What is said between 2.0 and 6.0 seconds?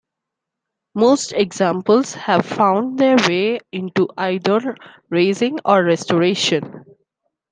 have found their way into either racing or